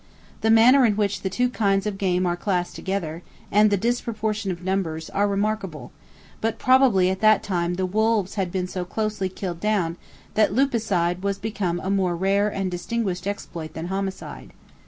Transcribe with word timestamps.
The 0.41 0.49
manner 0.49 0.83
in 0.83 0.95
which 0.95 1.21
the 1.21 1.29
two 1.29 1.47
kinds 1.47 1.85
of 1.85 1.99
game 1.99 2.25
are 2.25 2.35
classed 2.35 2.73
together, 2.75 3.21
and 3.51 3.69
the 3.69 3.77
disproportion 3.77 4.49
of 4.49 4.63
numbers, 4.63 5.11
are 5.11 5.27
remarkable; 5.27 5.91
but 6.41 6.57
probably 6.57 7.11
at 7.11 7.21
that 7.21 7.43
time 7.43 7.75
the 7.75 7.85
wolves 7.85 8.33
had 8.33 8.51
been 8.51 8.65
so 8.65 8.83
closely 8.83 9.29
killed 9.29 9.59
down, 9.59 9.97
that 10.33 10.55
lupicide 10.55 11.21
was 11.21 11.37
become 11.37 11.79
a 11.83 11.91
more 11.91 12.15
rare 12.15 12.49
and 12.49 12.71
distinguished 12.71 13.27
exploit 13.27 13.73
than 13.75 13.89
homicide. 13.89 14.53